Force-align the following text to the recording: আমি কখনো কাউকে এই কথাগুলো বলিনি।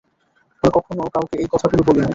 আমি 0.63 0.69
কখনো 0.73 1.01
কাউকে 1.13 1.35
এই 1.37 1.47
কথাগুলো 1.51 1.81
বলিনি। 1.87 2.09